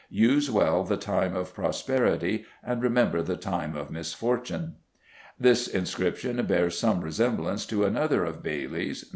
Use 0.09 0.49
well 0.49 0.83
the 0.83 0.97
tyme 0.97 1.35
of 1.35 1.53
prosperite, 1.53 2.43
ande 2.65 2.81
remember 2.81 3.21
the 3.21 3.37
tyme 3.37 3.75
of 3.75 3.91
misfortewn." 3.91 4.73
This 5.39 5.67
inscription 5.67 6.43
bears 6.47 6.75
some 6.75 7.01
resemblance 7.01 7.67
to 7.67 7.85
another 7.85 8.25
of 8.25 8.41
Bailly's 8.41 9.03
(No. 9.03 9.09